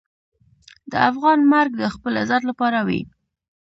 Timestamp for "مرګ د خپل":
1.51-2.13